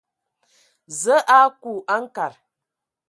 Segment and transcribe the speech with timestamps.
[1.01, 2.33] Zǝə a aku a nkad.